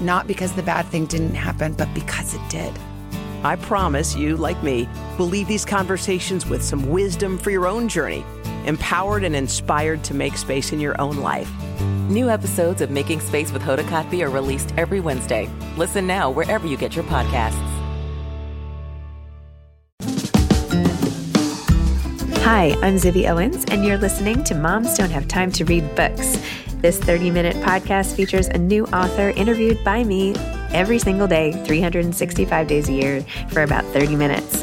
[0.00, 2.72] not because the bad thing didn't happen, but because it did.
[3.42, 7.88] I promise you, like me, will leave these conversations with some wisdom for your own
[7.88, 8.24] journey,
[8.64, 11.50] empowered and inspired to make space in your own life.
[12.08, 15.48] New episodes of Making Space with Hoda Kotb are released every Wednesday.
[15.76, 17.54] Listen now wherever you get your podcasts.
[22.42, 26.38] Hi, I'm Zibby Owens, and you're listening to Moms Don't Have Time to Read Books.
[26.80, 30.34] This 30 minute podcast features a new author interviewed by me
[30.72, 34.62] every single day, 365 days a year, for about 30 minutes.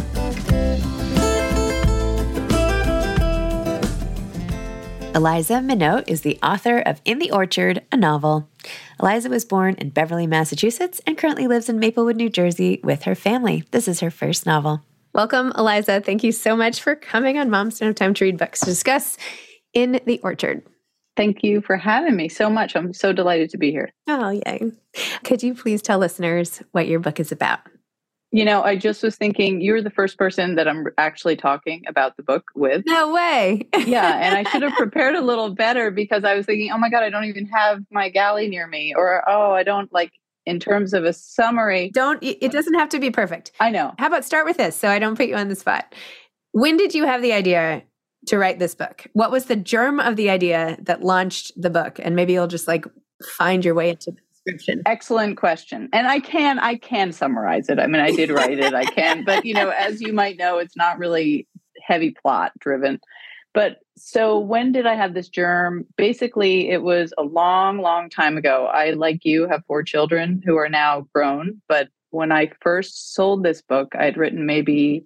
[5.13, 8.49] Eliza Minot is the author of In the Orchard, a novel.
[8.97, 13.13] Eliza was born in Beverly, Massachusetts, and currently lives in Maplewood, New Jersey with her
[13.13, 13.65] family.
[13.71, 14.81] This is her first novel.
[15.13, 15.99] Welcome, Eliza.
[15.99, 18.67] Thank you so much for coming on Moms Don't Have Time to Read Books to
[18.67, 19.17] discuss
[19.73, 20.63] In the Orchard.
[21.17, 22.73] Thank you for having me so much.
[22.77, 23.91] I'm so delighted to be here.
[24.07, 24.71] Oh, yay.
[25.25, 27.59] Could you please tell listeners what your book is about?
[28.31, 32.15] You know, I just was thinking you're the first person that I'm actually talking about
[32.15, 32.83] the book with.
[32.85, 33.67] No way.
[33.85, 34.19] yeah.
[34.21, 37.03] And I should have prepared a little better because I was thinking, oh my God,
[37.03, 38.93] I don't even have my galley near me.
[38.95, 40.13] Or, oh, I don't like
[40.45, 41.91] in terms of a summary.
[41.93, 43.51] Don't, it doesn't have to be perfect.
[43.59, 43.93] I know.
[43.99, 45.93] How about start with this so I don't put you on the spot?
[46.51, 47.83] When did you have the idea
[48.27, 49.07] to write this book?
[49.13, 51.99] What was the germ of the idea that launched the book?
[52.01, 52.85] And maybe you'll just like
[53.37, 54.15] find your way into
[54.45, 54.81] description?
[54.85, 55.89] Excellent question.
[55.93, 57.79] And I can I can summarize it.
[57.79, 58.73] I mean, I did write it.
[58.73, 61.47] I can, but you know, as you might know, it's not really
[61.81, 62.99] heavy plot driven.
[63.53, 65.85] But so when did I have this germ?
[65.97, 68.65] Basically, it was a long, long time ago.
[68.65, 71.61] I, like you, have four children who are now grown.
[71.67, 75.05] But when I first sold this book, I'd written maybe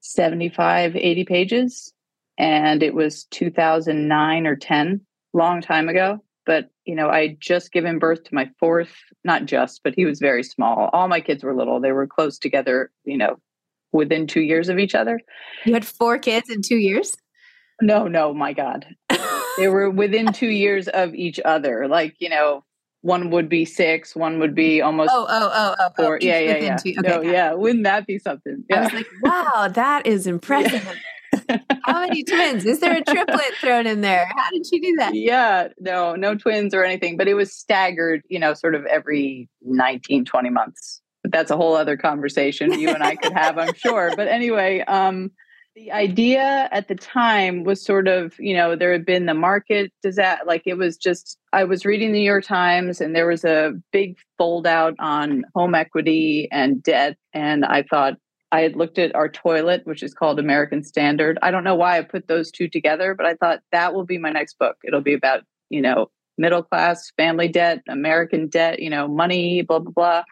[0.00, 1.92] 75, 80 pages.
[2.36, 5.00] And it was 2009 or 10,
[5.32, 8.90] long time ago but you know i just given birth to my fourth
[9.22, 10.90] not just but he was very small.
[10.92, 11.80] All my kids were little.
[11.80, 13.36] They were close together you know
[13.92, 15.20] within two years of each other.
[15.64, 17.16] You had four kids in two years?
[17.80, 18.84] No no my god.
[19.58, 21.86] They were within two years of each other.
[21.86, 22.64] Like you know
[23.02, 26.16] one would be six one would be almost oh oh oh oh, oh four.
[26.16, 26.76] oh yeah yeah yeah.
[26.76, 26.94] two.
[26.98, 28.64] Okay, no, yeah wouldn't that be something?
[28.68, 28.80] Yeah.
[28.80, 30.84] i was like wow that is impressive
[31.84, 32.64] how many twins?
[32.64, 34.30] Is there a triplet thrown in there?
[34.36, 35.14] How did she do that?
[35.14, 39.48] Yeah, no, no twins or anything, but it was staggered, you know, sort of every
[39.62, 41.00] 19, 20 months.
[41.22, 44.12] But that's a whole other conversation you and I could have, I'm sure.
[44.16, 45.30] But anyway, um,
[45.76, 49.92] the idea at the time was sort of, you know, there had been the market
[50.02, 53.44] that like it was just I was reading the New York Times and there was
[53.44, 57.16] a big fold out on home equity and debt.
[57.32, 58.14] And I thought,
[58.52, 61.38] I had looked at our toilet, which is called American Standard.
[61.42, 64.18] I don't know why I put those two together, but I thought that will be
[64.18, 64.76] my next book.
[64.84, 69.78] It'll be about, you know, middle class, family debt, American debt, you know, money, blah,
[69.78, 70.22] blah, blah.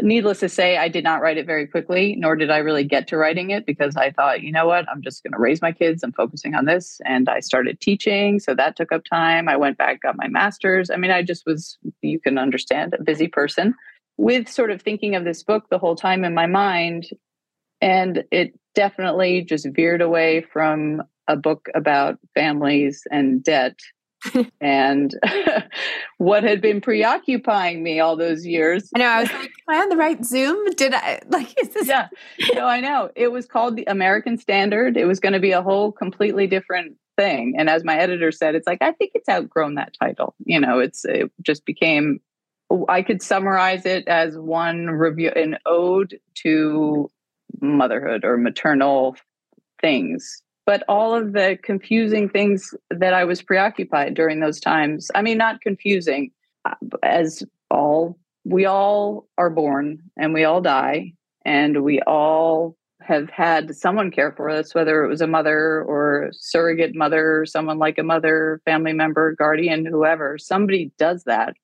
[0.00, 3.06] Needless to say, I did not write it very quickly, nor did I really get
[3.08, 5.70] to writing it because I thought, you know what, I'm just going to raise my
[5.70, 6.02] kids.
[6.02, 7.00] I'm focusing on this.
[7.04, 8.40] And I started teaching.
[8.40, 9.48] So that took up time.
[9.48, 10.90] I went back, got my master's.
[10.90, 13.74] I mean, I just was, you can understand, a busy person
[14.16, 17.08] with sort of thinking of this book the whole time in my mind,
[17.84, 23.78] and it definitely just veered away from a book about families and debt
[24.60, 25.12] and
[26.18, 28.88] what had been preoccupying me all those years.
[28.96, 29.04] I know.
[29.04, 30.70] I was like, am I on the right Zoom?
[30.72, 32.08] Did I like is this Yeah.
[32.54, 33.10] No, I know.
[33.14, 34.96] It was called the American Standard.
[34.96, 37.54] It was going to be a whole completely different thing.
[37.58, 40.34] And as my editor said, it's like, I think it's outgrown that title.
[40.46, 42.20] You know, it's it just became
[42.88, 47.10] I could summarize it as one review an ode to
[47.60, 49.16] motherhood or maternal
[49.80, 55.10] things but all of the confusing things that I was preoccupied during those times.
[55.14, 56.30] I mean, not confusing,
[56.64, 61.12] uh, as all we all are born and we all die,
[61.44, 66.30] and we all have had someone care for us, whether it was a mother or
[66.32, 70.38] surrogate mother, someone like a mother, family member, guardian, whoever.
[70.38, 71.54] Somebody does that.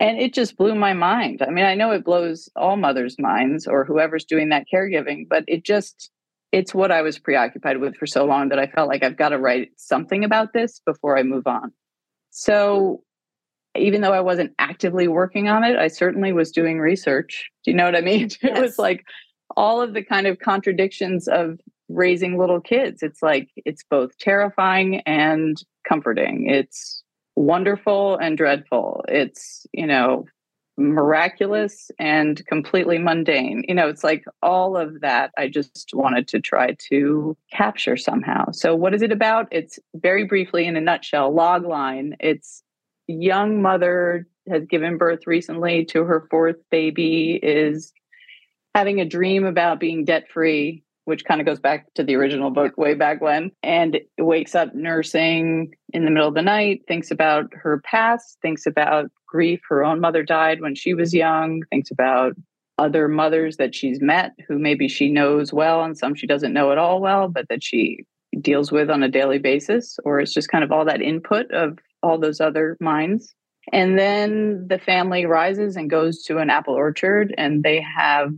[0.00, 1.42] And it just blew my mind.
[1.46, 5.44] I mean, I know it blows all mothers' minds or whoever's doing that caregiving, but
[5.46, 6.10] it just
[6.52, 9.28] it's what I was preoccupied with for so long that I felt like I've got
[9.28, 11.72] to write something about this before I move on.
[12.30, 13.04] So
[13.76, 17.48] even though I wasn't actively working on it, I certainly was doing research.
[17.64, 18.30] Do you know what I mean?
[18.30, 18.38] Yes.
[18.42, 19.04] It was like
[19.56, 23.02] all of the kind of contradictions of raising little kids.
[23.02, 25.56] It's like it's both terrifying and
[25.88, 26.48] comforting.
[26.48, 26.99] It's
[27.36, 29.04] wonderful and dreadful.
[29.08, 30.26] It's, you know,
[30.76, 33.64] miraculous and completely mundane.
[33.68, 38.50] You know, it's like all of that I just wanted to try to capture somehow.
[38.52, 39.48] So, what is it about?
[39.50, 42.16] It's very briefly in a nutshell log line.
[42.20, 42.62] It's
[43.06, 47.92] young mother has given birth recently to her fourth baby, is
[48.74, 52.50] having a dream about being debt free which kind of goes back to the original
[52.50, 57.10] book way back when, and wakes up nursing in the middle of the night, thinks
[57.10, 59.60] about her past, thinks about grief.
[59.68, 62.34] Her own mother died when she was young, thinks about
[62.78, 66.72] other mothers that she's met who maybe she knows well and some she doesn't know
[66.72, 68.06] at all well, but that she
[68.40, 71.78] deals with on a daily basis, or it's just kind of all that input of
[72.02, 73.34] all those other minds.
[73.72, 78.32] And then the family rises and goes to an apple orchard, and they have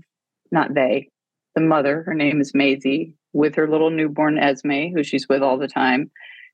[0.50, 1.08] not they,
[1.54, 5.58] the mother, her name is Maisie, with her little newborn Esme, who she's with all
[5.58, 6.10] the time.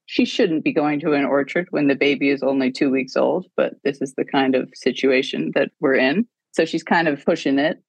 [0.06, 3.46] She shouldn't be going to an orchard when the baby is only two weeks old,
[3.56, 6.26] but this is the kind of situation that we're in.
[6.52, 7.82] So she's kind of pushing it.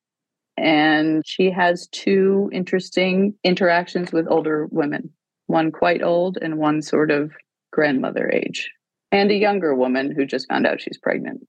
[0.58, 5.10] And she has two interesting interactions with older women
[5.48, 7.32] one quite old and one sort of
[7.72, 8.70] grandmother age,
[9.12, 11.42] and a younger woman who just found out she's pregnant.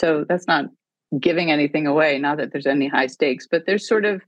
[0.00, 0.66] So that's not
[1.20, 4.22] giving anything away, not that there's any high stakes, but there's sort of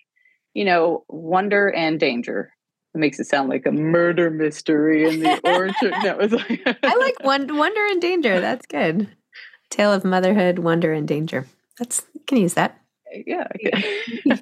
[0.56, 2.50] you know, wonder and danger.
[2.94, 5.92] It makes it sound like a murder mystery in the orchard.
[6.02, 8.40] That was like I like wonder and danger.
[8.40, 9.06] That's good.
[9.68, 11.46] Tale of motherhood, wonder and danger.
[11.78, 12.80] That's you can use that.
[13.26, 13.48] Yeah.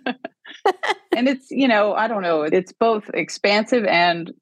[1.16, 4.32] and it's, you know, I don't know, it's both expansive and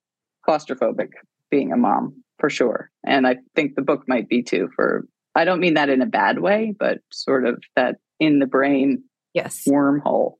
[0.46, 1.12] claustrophobic
[1.50, 2.90] being a mom for sure.
[3.02, 6.06] And I think the book might be too for I don't mean that in a
[6.06, 10.34] bad way, but sort of that in the brain yes wormhole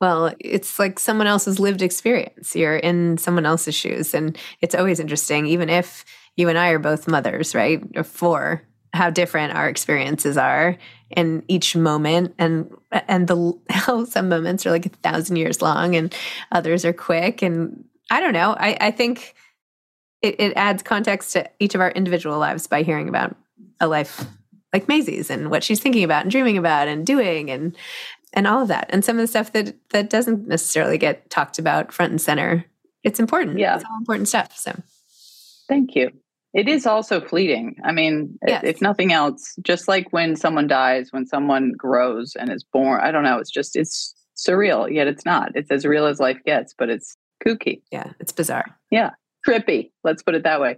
[0.00, 2.54] well, it's like someone else's lived experience.
[2.54, 4.14] You're in someone else's shoes.
[4.14, 6.04] And it's always interesting, even if
[6.36, 7.82] you and I are both mothers, right?
[7.94, 8.62] Or four,
[8.92, 10.76] how different our experiences are
[11.10, 15.94] in each moment and and the how some moments are like a thousand years long
[15.94, 16.14] and
[16.52, 17.42] others are quick.
[17.42, 18.54] And I don't know.
[18.58, 19.34] I, I think
[20.22, 23.36] it, it adds context to each of our individual lives by hearing about
[23.80, 24.26] a life
[24.72, 27.76] like Maisie's and what she's thinking about and dreaming about and doing and
[28.32, 31.58] and all of that and some of the stuff that that doesn't necessarily get talked
[31.58, 32.64] about front and center.
[33.02, 33.58] It's important.
[33.58, 33.76] Yeah.
[33.76, 34.74] It's all important stuff so.
[35.68, 36.10] Thank you.
[36.54, 37.76] It is also fleeting.
[37.84, 38.62] I mean yes.
[38.64, 43.10] if nothing else just like when someone dies when someone grows and is born i
[43.10, 45.52] don't know it's just it's surreal yet it's not.
[45.54, 47.82] It's as real as life gets but it's kooky.
[47.90, 48.66] Yeah it's bizarre.
[48.90, 49.10] Yeah
[49.46, 49.92] trippy.
[50.02, 50.76] Let's put it that way.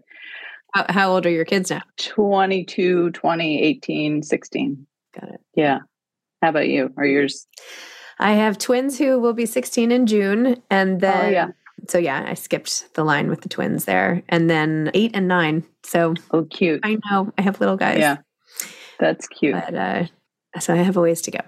[0.75, 1.81] How, how old are your kids now?
[1.97, 4.87] 22 20 18 16
[5.19, 5.41] got it.
[5.55, 5.79] Yeah
[6.43, 6.93] how about you?
[6.97, 7.47] Are yours?
[8.19, 10.63] I have twins who will be 16 in June.
[10.71, 11.49] And oh, then, oh, yeah.
[11.89, 14.23] so yeah, I skipped the line with the twins there.
[14.29, 15.65] And then eight and nine.
[15.85, 16.81] So, oh, cute.
[16.83, 17.99] I know I have little guys.
[17.99, 18.19] Yeah.
[18.99, 19.55] That's cute.
[19.55, 20.07] But, uh,
[20.61, 21.41] so I have a ways to go.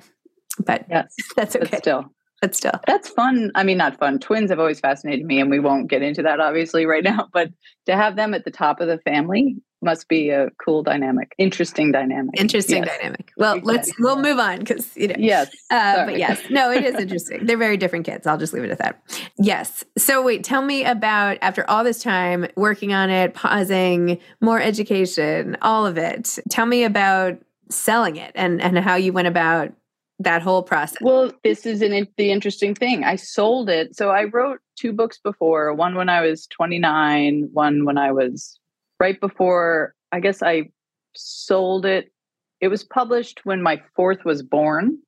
[0.64, 1.68] But yes, that's okay.
[1.70, 5.40] But still, but still that's fun i mean not fun twins have always fascinated me
[5.40, 7.50] and we won't get into that obviously right now but
[7.86, 11.92] to have them at the top of the family must be a cool dynamic interesting
[11.92, 12.96] dynamic interesting yes.
[12.96, 13.64] dynamic well yes.
[13.64, 17.44] let's we'll move on because you know yes uh, but yes no it is interesting
[17.46, 19.02] they're very different kids i'll just leave it at that
[19.38, 24.60] yes so wait tell me about after all this time working on it pausing more
[24.60, 29.72] education all of it tell me about selling it and and how you went about
[30.20, 30.98] that whole process?
[31.00, 33.04] Well, this is an, the interesting thing.
[33.04, 33.96] I sold it.
[33.96, 38.59] So I wrote two books before one when I was 29, one when I was
[39.00, 40.70] right before, I guess I
[41.16, 42.12] sold it.
[42.60, 44.98] It was published when my fourth was born,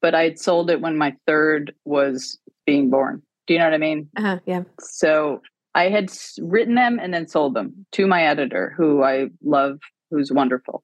[0.00, 3.22] but I had sold it when my third was being born.
[3.46, 4.08] Do you know what I mean?
[4.16, 4.62] Uh-huh, yeah.
[4.80, 5.42] So
[5.74, 9.78] I had written them and then sold them to my editor, who I love,
[10.10, 10.82] who's wonderful.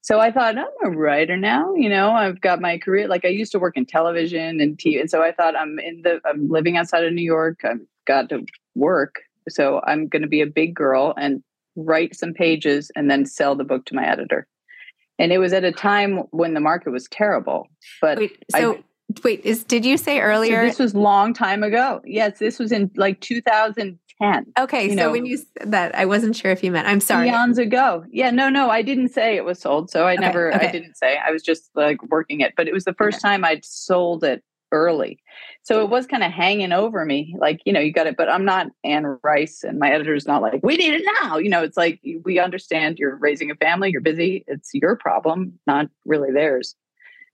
[0.00, 1.74] So I thought, I'm a writer now.
[1.74, 3.08] You know, I've got my career.
[3.08, 5.00] Like I used to work in television and TV.
[5.00, 7.60] And so I thought I'm in the, I'm living outside of New York.
[7.64, 8.44] I've got to
[8.74, 9.16] work.
[9.48, 11.42] So I'm going to be a big girl and
[11.78, 14.46] write some pages and then sell the book to my editor.
[15.18, 17.66] And it was at a time when the market was terrible.
[18.00, 20.62] But wait, so I, wait, is did you say earlier?
[20.62, 22.00] So this was long time ago.
[22.04, 24.46] Yes, this was in like 2000 10.
[24.58, 24.88] Okay.
[24.88, 27.28] so know, when you said that, I wasn't sure if you meant, I'm sorry.
[27.28, 28.04] Eons ago.
[28.10, 29.90] Yeah, no, no, I didn't say it was sold.
[29.90, 30.68] So I okay, never, okay.
[30.68, 33.28] I didn't say, I was just like working it, but it was the first okay.
[33.28, 35.18] time I'd sold it early.
[35.62, 37.34] So it was kind of hanging over me.
[37.38, 40.42] Like, you know, you got it, but I'm not Anne Rice and my editor's not
[40.42, 41.38] like, we need it now.
[41.38, 44.44] You know, it's like, we understand you're raising a family, you're busy.
[44.46, 46.74] It's your problem, not really theirs.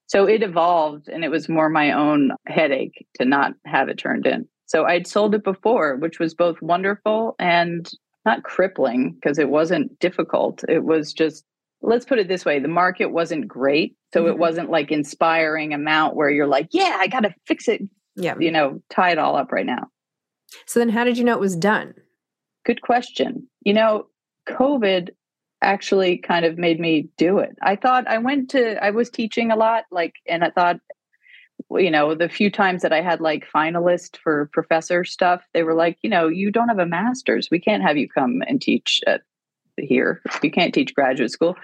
[0.07, 4.27] So it evolved and it was more my own headache to not have it turned
[4.27, 4.47] in.
[4.67, 7.91] So I'd sold it before, which was both wonderful and
[8.27, 10.65] not crippling because it wasn't difficult.
[10.69, 11.45] It was just,
[11.85, 13.97] let's put it this way the market wasn't great.
[14.13, 14.31] So mm-hmm.
[14.31, 17.83] it wasn't like inspiring amount where you're like, yeah, I got to fix it.
[18.17, 18.35] Yeah.
[18.39, 19.89] You know, tie it all up right now.
[20.67, 21.95] So then how did you know it was done?
[22.65, 23.49] Good question.
[23.63, 24.07] You know,
[24.49, 25.11] COVID
[25.63, 27.57] actually kind of made me do it.
[27.63, 30.79] I thought I went to, I was teaching a lot, like, and I thought
[31.71, 35.75] you know, the few times that I had like finalist for professor stuff, they were
[35.75, 37.49] like, you know, you don't have a master's.
[37.51, 39.23] We can't have you come and teach at
[39.79, 40.23] here.
[40.43, 41.57] You can't teach graduate school.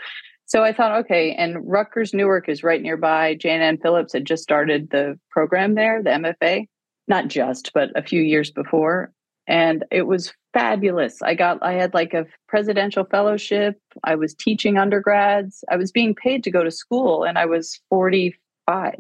[0.47, 3.37] So I thought, okay, and Rutgers Newark is right nearby.
[3.37, 6.67] Jayne Anne Phillips had just started the program there, the MFA,
[7.07, 9.13] not just, but a few years before.
[9.47, 11.23] And it was fabulous.
[11.23, 13.81] I got, I had like a presidential fellowship.
[14.03, 15.63] I was teaching undergrads.
[15.71, 18.95] I was being paid to go to school, and I was 45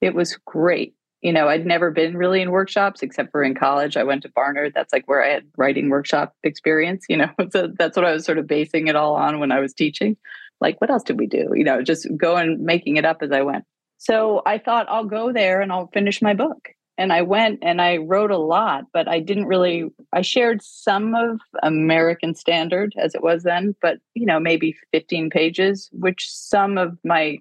[0.00, 0.94] it was great.
[1.20, 3.96] You know, I'd never been really in workshops except for in college.
[3.96, 4.72] I went to Barnard.
[4.74, 7.30] That's like where I had writing workshop experience, you know.
[7.50, 10.16] So that's what I was sort of basing it all on when I was teaching.
[10.60, 11.50] Like, what else did we do?
[11.54, 13.64] You know, just going making it up as I went.
[13.98, 16.68] So I thought I'll go there and I'll finish my book.
[16.96, 21.14] And I went and I wrote a lot, but I didn't really I shared some
[21.14, 26.76] of American standard as it was then, but you know, maybe 15 pages, which some
[26.76, 27.38] of my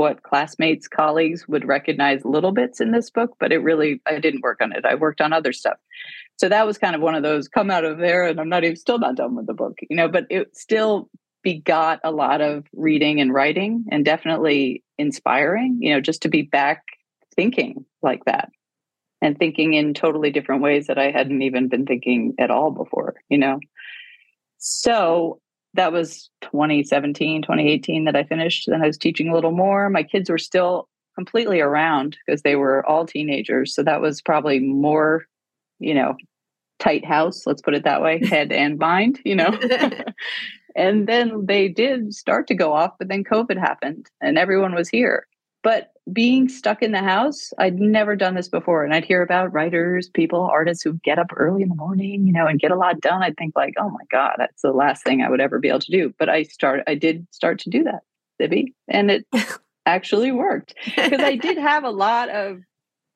[0.00, 4.40] what classmates, colleagues would recognize little bits in this book, but it really, I didn't
[4.40, 4.86] work on it.
[4.86, 5.76] I worked on other stuff.
[6.38, 8.64] So that was kind of one of those come out of there, and I'm not
[8.64, 11.10] even still not done with the book, you know, but it still
[11.42, 16.40] begot a lot of reading and writing and definitely inspiring, you know, just to be
[16.40, 16.82] back
[17.36, 18.48] thinking like that
[19.20, 23.16] and thinking in totally different ways that I hadn't even been thinking at all before,
[23.28, 23.60] you know.
[24.56, 25.42] So
[25.74, 28.64] that was 2017, 2018 that I finished.
[28.66, 29.88] Then I was teaching a little more.
[29.88, 33.74] My kids were still completely around because they were all teenagers.
[33.74, 35.26] So that was probably more,
[35.78, 36.16] you know,
[36.78, 39.58] tight house, let's put it that way, head and mind, you know.
[40.76, 44.88] and then they did start to go off, but then COVID happened and everyone was
[44.88, 45.26] here.
[45.62, 48.84] But being stuck in the house, I'd never done this before.
[48.84, 52.32] And I'd hear about writers, people, artists who get up early in the morning, you
[52.32, 53.22] know, and get a lot done.
[53.22, 55.80] I'd think like, oh my God, that's the last thing I would ever be able
[55.80, 56.14] to do.
[56.18, 58.00] But I start I did start to do that,
[58.40, 59.26] Zibby, and it
[59.86, 62.60] actually worked because I did have a lot of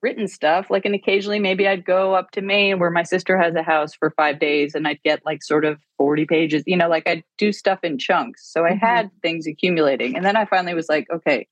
[0.05, 0.67] written stuff.
[0.69, 3.95] Like, and occasionally maybe I'd go up to Maine where my sister has a house
[3.95, 7.25] for five days and I'd get like sort of 40 pages, you know, like I'd
[7.39, 8.47] do stuff in chunks.
[8.53, 8.85] So I mm-hmm.
[8.85, 10.15] had things accumulating.
[10.15, 11.49] And then I finally was like, okay,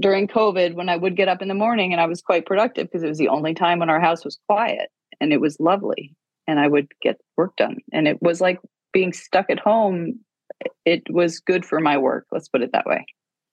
[0.00, 2.86] during COVID when I would get up in the morning and I was quite productive
[2.86, 6.14] because it was the only time when our house was quiet and it was lovely
[6.46, 7.78] and I would get work done.
[7.92, 8.60] And it was like
[8.92, 10.20] being stuck at home.
[10.84, 12.26] It was good for my work.
[12.30, 13.04] Let's put it that way.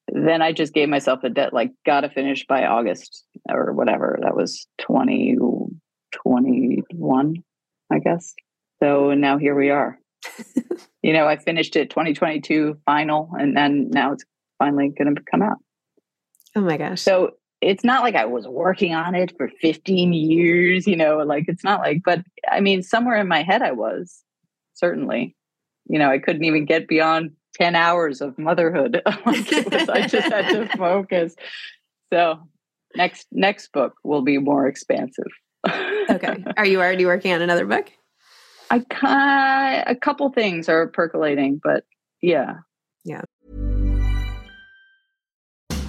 [0.08, 4.20] Then I just gave myself a debt, like, got to finish by August or whatever.
[4.22, 7.36] That was 2021,
[7.92, 8.34] I guess.
[8.82, 9.98] So now here we are.
[11.02, 14.26] you know, I finished it 2022 final, and then now it's
[14.60, 15.60] finally going to come out.
[16.56, 17.02] Oh my gosh.
[17.02, 17.32] So
[17.62, 21.64] it's not like I was working on it for 15 years, you know, like it's
[21.64, 24.24] not like, but I mean, somewhere in my head I was
[24.74, 25.36] certainly,
[25.88, 29.02] you know, I couldn't even get beyond 10 hours of motherhood.
[29.26, 31.36] like was, I just had to focus.
[32.12, 32.40] So
[32.96, 35.32] next, next book will be more expansive.
[36.10, 36.44] okay.
[36.58, 37.92] Are you already working on another book?
[38.70, 41.86] I a couple things are percolating, but
[42.22, 42.58] yeah.
[43.04, 43.22] Yeah.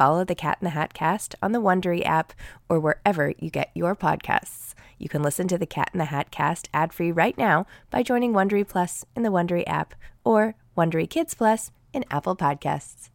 [0.00, 2.32] Follow the Cat in the Hat cast on the Wondery app
[2.70, 4.72] or wherever you get your podcasts.
[4.96, 8.32] You can listen to the Cat in the Hat cast ad-free right now by joining
[8.32, 13.10] Wondery Plus in the Wondery app or Wondery Kids Plus in Apple Podcasts.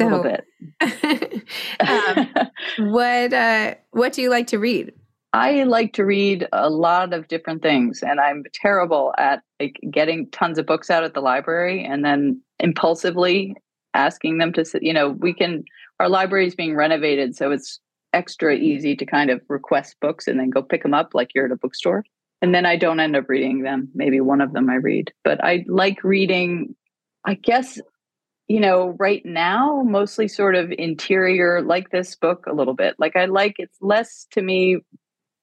[0.00, 0.44] a little bit.
[1.80, 2.28] um,
[2.92, 4.92] what uh, what do you like to read?
[5.32, 10.30] I like to read a lot of different things, and I'm terrible at like getting
[10.30, 13.56] tons of books out at the library and then impulsively
[13.94, 14.82] asking them to sit.
[14.82, 15.64] You know, we can.
[16.00, 17.78] Our library is being renovated, so it's
[18.12, 21.46] extra easy to kind of request books and then go pick them up like you're
[21.46, 22.04] at a bookstore.
[22.42, 23.88] And then I don't end up reading them.
[23.94, 26.74] Maybe one of them I read, but I like reading.
[27.24, 27.80] I guess
[28.48, 32.96] you know, right now, mostly sort of interior, like this book a little bit.
[32.98, 34.78] Like I like it's less to me,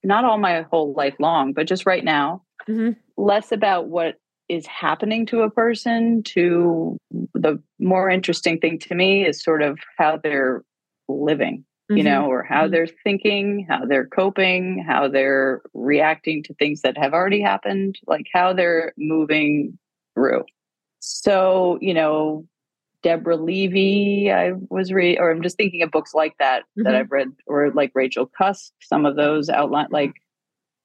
[0.04, 2.94] not all my whole life long, but just right now, Mhm.
[3.16, 4.16] less about what
[4.50, 6.96] is happening to a person to
[7.34, 10.62] the more interesting thing to me is sort of how they're
[11.08, 11.64] living
[11.96, 12.70] you know or how Mhm.
[12.70, 18.26] they're thinking how they're coping how they're reacting to things that have already happened like
[18.32, 19.78] how they're moving
[20.14, 20.44] through
[21.00, 22.44] so you know
[23.02, 26.98] deborah levy i was reading or i'm just thinking of books like that that Mhm.
[26.98, 30.12] i've read or like rachel cusk some of those outline like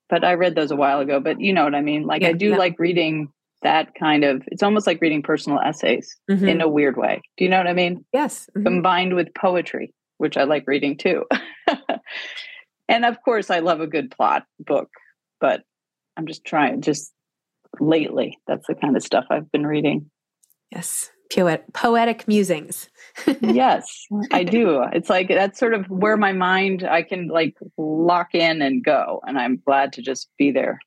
[0.10, 2.30] but i read those a while ago but you know what i mean like Yeah,
[2.30, 2.58] i do yeah.
[2.58, 3.30] like reading
[3.61, 6.47] that kind of it's almost like reading personal essays Mhm.
[6.47, 8.49] in a weird way do you know what i mean yes.
[8.57, 8.63] Mhm.
[8.65, 11.25] combined with poetry, which I like reading too.
[12.87, 14.89] and of course, I love a good plot book,
[15.41, 15.63] but
[16.15, 17.11] I'm just trying, just
[17.79, 20.09] lately, that's the kind of stuff I've been reading.
[20.71, 21.11] Yes.
[21.33, 22.87] Poet- poetic musings.
[23.41, 24.83] yes, I do.
[24.93, 29.21] It's like that's sort of where my mind, I can like lock in and go.
[29.25, 30.79] And I'm glad to just be there.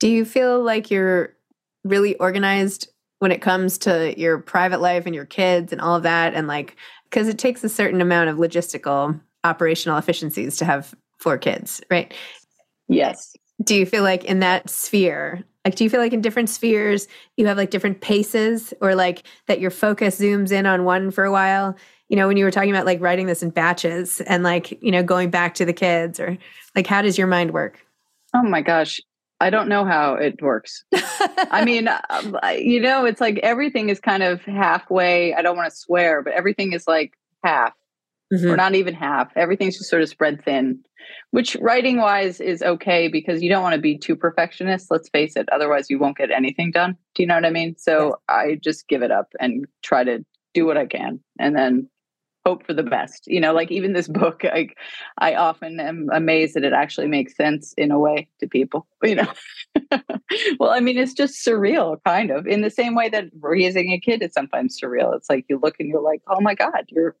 [0.00, 1.36] Do you feel like you're
[1.84, 6.02] really organized when it comes to your private life and your kids and all of
[6.02, 6.34] that?
[6.34, 11.38] And like, because it takes a certain amount of logistical, operational efficiencies to have four
[11.38, 12.12] kids, right?
[12.88, 13.34] Yes.
[13.62, 17.06] Do you feel like in that sphere, like, do you feel like in different spheres
[17.36, 21.24] you have like different paces or like that your focus zooms in on one for
[21.24, 21.76] a while?
[22.08, 24.90] You know, when you were talking about like writing this in batches and like, you
[24.90, 26.36] know, going back to the kids or
[26.74, 27.78] like, how does your mind work?
[28.34, 29.00] Oh my gosh.
[29.42, 30.84] I don't know how it works.
[30.94, 35.34] I mean, um, you know, it's like everything is kind of halfway.
[35.34, 37.12] I don't want to swear, but everything is like
[37.44, 37.74] half
[38.32, 38.50] Mhm.
[38.50, 39.30] or not even half.
[39.36, 40.78] Everything's just sort of spread thin,
[41.32, 44.90] which writing wise is okay because you don't want to be too perfectionist.
[44.90, 45.48] Let's face it.
[45.52, 46.96] Otherwise, you won't get anything done.
[47.14, 47.76] Do you know what I mean?
[47.76, 50.24] So I just give it up and try to
[50.54, 51.88] do what I can and then
[52.44, 53.24] hope for the best.
[53.26, 54.68] You know, like even this book, I,
[55.18, 59.16] I often am amazed that it actually makes sense in a way to people, you
[59.16, 59.32] know.
[60.58, 64.00] well, I mean, it's just surreal, kind of, in the same way that raising a
[64.00, 65.14] kid is sometimes surreal.
[65.16, 67.16] It's like you look and you're like, oh my God, you're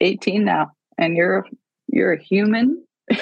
[0.00, 1.46] 18 now and you're
[1.88, 2.84] you're a human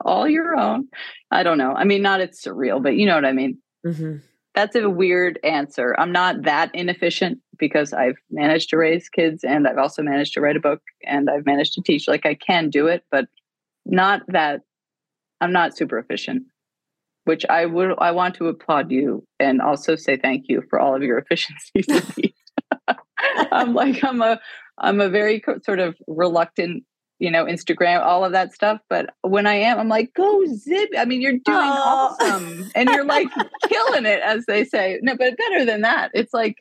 [0.00, 0.88] all your own.
[1.30, 1.72] I don't know.
[1.72, 3.58] I mean, not it's surreal, but you know what I mean.
[3.86, 4.22] Mhm.
[4.54, 5.94] That's a weird answer.
[5.98, 10.40] I'm not that inefficient because I've managed to raise kids and I've also managed to
[10.40, 12.08] write a book and I've managed to teach.
[12.08, 13.26] Like I can do it, but
[13.86, 14.62] not that
[15.40, 16.44] I'm not super efficient.
[17.24, 20.96] Which I would I want to applaud you and also say thank you for all
[20.96, 21.86] of your efficiencies.
[23.52, 24.40] I'm like I'm a
[24.78, 26.84] I'm a very sort of reluctant,
[27.18, 28.80] you know, Instagram, all of that stuff.
[28.88, 30.88] But when I am, I'm like, go zip.
[30.96, 32.16] I mean, you're doing oh.
[32.20, 33.28] awesome, and you're like
[33.68, 34.98] killing it, as they say.
[35.02, 36.56] No, but better than that, it's like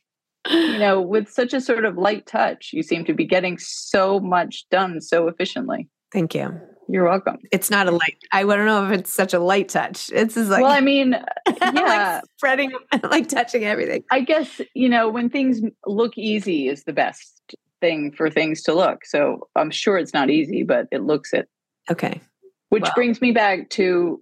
[0.49, 4.19] you know, with such a sort of light touch, you seem to be getting so
[4.19, 5.87] much done so efficiently.
[6.11, 6.59] Thank you.
[6.87, 7.37] You're welcome.
[7.51, 8.17] It's not a light.
[8.31, 10.09] I don't know if it's such a light touch.
[10.11, 11.11] It's just like well, I mean,
[11.61, 12.71] yeah, like spreading,
[13.03, 14.03] like touching everything.
[14.09, 18.73] I guess you know when things look easy is the best thing for things to
[18.73, 19.05] look.
[19.05, 21.47] So I'm sure it's not easy, but it looks it.
[21.91, 22.21] Okay.
[22.69, 22.93] Which well.
[22.95, 24.21] brings me back to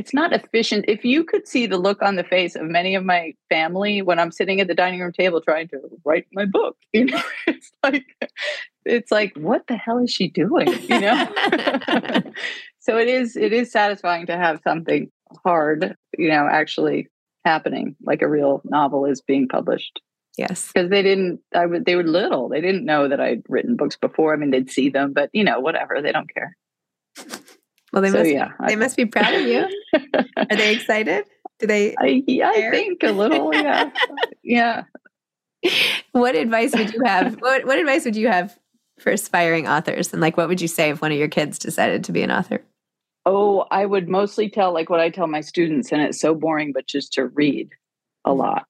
[0.00, 0.86] it's not efficient.
[0.88, 4.18] If you could see the look on the face of many of my family when
[4.18, 7.70] I'm sitting at the dining room table trying to write my book, you know, it's
[7.82, 8.06] like
[8.86, 11.28] it's like what the hell is she doing, you know?
[12.80, 15.10] so it is it is satisfying to have something
[15.44, 17.08] hard, you know, actually
[17.44, 20.00] happening like a real novel is being published.
[20.38, 20.70] Yes.
[20.72, 22.48] Because they didn't I would they were little.
[22.48, 24.32] They didn't know that I'd written books before.
[24.32, 26.56] I mean, they'd see them, but you know, whatever, they don't care.
[27.92, 28.30] Well, they so, must.
[28.30, 29.68] Yeah, they I, must be proud of you.
[30.36, 31.24] Are they excited?
[31.58, 31.94] Do they?
[31.98, 33.52] I, yeah, I think a little.
[33.54, 33.90] Yeah,
[34.42, 34.84] yeah.
[36.12, 37.34] What advice would you have?
[37.40, 38.58] What What advice would you have
[38.98, 40.12] for aspiring authors?
[40.12, 42.30] And like, what would you say if one of your kids decided to be an
[42.30, 42.62] author?
[43.26, 46.72] Oh, I would mostly tell like what I tell my students, and it's so boring,
[46.72, 47.70] but just to read
[48.24, 48.38] a mm-hmm.
[48.40, 48.66] lot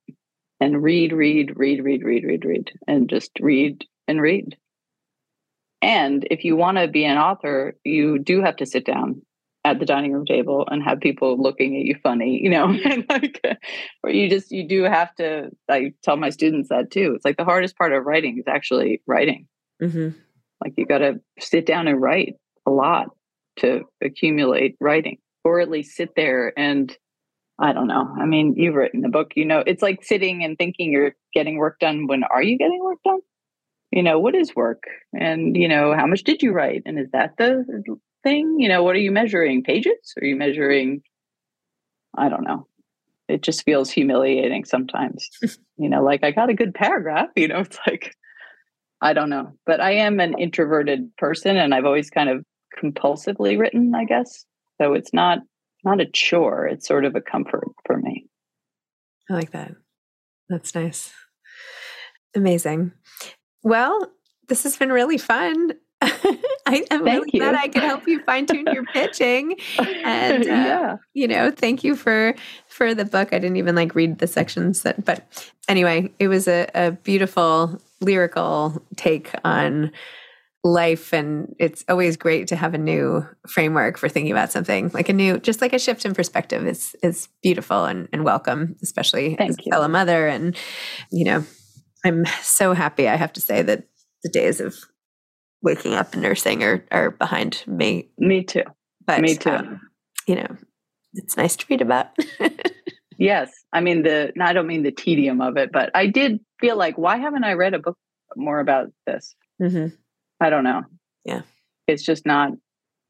[0.60, 4.56] and read, read, read, read, read, read, read, and just read and read.
[5.82, 9.22] And if you want to be an author, you do have to sit down
[9.64, 13.04] at the dining room table and have people looking at you funny, you know, and
[13.08, 13.40] like,
[14.02, 17.12] or you just, you do have to, I tell my students that too.
[17.14, 19.46] It's like the hardest part of writing is actually writing.
[19.82, 20.18] Mm-hmm.
[20.62, 22.34] Like you got to sit down and write
[22.66, 23.08] a lot
[23.60, 26.96] to accumulate writing, or at least sit there and
[27.58, 28.08] I don't know.
[28.18, 31.58] I mean, you've written a book, you know, it's like sitting and thinking you're getting
[31.58, 33.20] work done when are you getting work done?
[33.90, 34.84] You know what is work?
[35.18, 36.82] And you know how much did you write?
[36.86, 37.64] And is that the
[38.22, 38.56] thing?
[38.58, 39.62] You know what are you measuring?
[39.62, 40.14] Pages?
[40.20, 41.02] Are you measuring?
[42.16, 42.66] I don't know.
[43.28, 45.28] It just feels humiliating sometimes.
[45.82, 48.14] You know like i got a good paragraph you know it's like
[49.00, 49.54] i don't know.
[49.64, 52.44] But i am an introverted person and i've always kind of
[52.78, 54.44] compulsively written i guess.
[54.76, 55.38] So it's not
[55.84, 56.66] not a chore.
[56.66, 58.26] It's sort of a comfort for me.
[59.30, 59.72] I like that.
[60.50, 61.14] That's nice.
[62.34, 62.92] Amazing
[63.62, 64.10] well,
[64.48, 65.72] this has been really fun.
[66.02, 67.40] I, am really you.
[67.40, 69.56] glad I could help you fine tune your pitching.
[70.02, 70.96] And uh, yeah.
[71.12, 72.34] you know, thank you for
[72.68, 73.32] for the book.
[73.32, 77.80] I didn't even like read the sections that, but anyway, it was a, a beautiful
[78.00, 79.92] lyrical take on
[80.62, 85.08] life and it's always great to have a new framework for thinking about something like
[85.08, 89.36] a new just like a shift in perspective is is beautiful and, and welcome especially
[89.36, 90.54] Thank as a fellow mother and
[91.10, 91.44] you know
[92.04, 93.08] I'm so happy.
[93.08, 93.84] I have to say that
[94.22, 94.76] the days of
[95.62, 98.08] waking up and nursing are are behind me.
[98.18, 98.64] Me too.
[99.06, 99.50] But me too.
[99.50, 99.80] Um,
[100.26, 100.56] you know,
[101.14, 102.08] it's nice to read about.
[103.18, 104.32] yes, I mean the.
[104.40, 107.54] I don't mean the tedium of it, but I did feel like why haven't I
[107.54, 107.98] read a book
[108.36, 109.34] more about this?
[109.60, 109.94] Mm-hmm.
[110.40, 110.82] I don't know.
[111.24, 111.42] Yeah,
[111.86, 112.52] it's just not.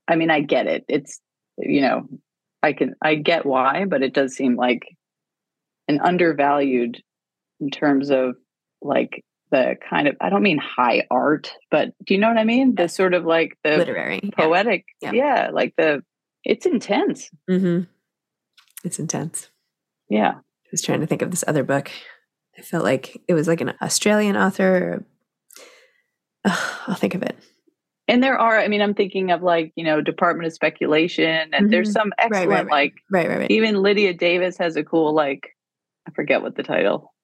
[0.08, 0.84] I mean, I get it.
[0.88, 1.20] It's
[1.58, 2.08] you know,
[2.62, 4.82] I can I get why, but it does seem like
[5.88, 7.02] an undervalued
[7.60, 8.36] in terms of
[8.82, 12.44] like the kind of I don't mean high art, but do you know what I
[12.44, 12.74] mean?
[12.74, 15.50] The sort of like the literary, poetic, yeah, yeah.
[15.52, 16.02] like the
[16.44, 17.30] it's intense.
[17.50, 17.84] Mm-hmm.
[18.84, 19.50] It's intense.
[20.08, 21.90] Yeah, I was trying to think of this other book.
[22.58, 25.04] I felt like it was like an Australian author.
[26.44, 27.36] Oh, I'll think of it.
[28.08, 31.52] And there are, I mean, I'm thinking of like, you know, Department of Speculation, and
[31.52, 31.68] mm-hmm.
[31.68, 32.70] there's some excellent, right, right, right.
[32.70, 33.50] like, right, right, right.
[33.50, 35.56] Even Lydia Davis has a cool, like,
[36.08, 37.14] I forget what the title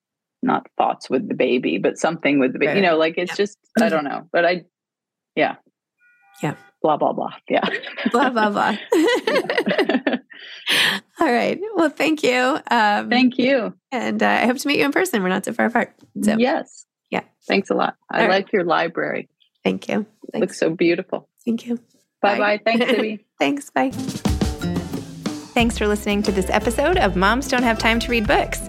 [0.46, 2.68] not thoughts with the baby, but something with the baby.
[2.68, 2.76] Right.
[2.76, 3.37] You know, like it's yeah.
[3.37, 4.28] just I don't know.
[4.32, 4.64] But I
[5.35, 5.56] yeah.
[6.42, 6.54] Yeah.
[6.82, 7.35] Blah blah blah.
[7.48, 7.68] Yeah.
[8.12, 8.76] blah blah blah.
[11.20, 11.59] All right.
[11.74, 12.59] Well, thank you.
[12.70, 13.74] Um, thank you.
[13.90, 15.22] And uh, I hope to meet you in person.
[15.22, 15.94] We're not too far apart.
[16.22, 16.37] So.
[16.37, 16.87] Yes.
[17.11, 17.22] Yeah.
[17.48, 17.96] Thanks a lot.
[18.11, 18.52] I All like right.
[18.52, 19.28] your library.
[19.64, 20.06] Thank you.
[20.32, 20.42] Thanks.
[20.42, 21.28] Looks so beautiful.
[21.44, 21.80] Thank you.
[22.22, 22.61] Bye bye.
[22.64, 23.24] Thanks, Libby.
[23.38, 23.70] Thanks.
[23.70, 23.90] Bye.
[25.54, 28.68] Thanks for listening to this episode of Moms Don't Have Time to Read Books.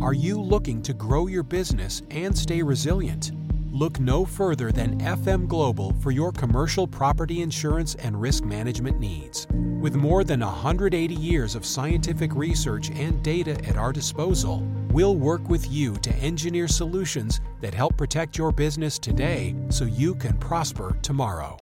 [0.00, 3.30] Are you looking to grow your business and stay resilient?
[3.70, 9.46] Look no further than FM Global for your commercial property insurance and risk management needs.
[9.50, 15.48] With more than 180 years of scientific research and data at our disposal, we'll work
[15.48, 20.96] with you to engineer solutions that help protect your business today so you can prosper
[21.02, 21.61] tomorrow.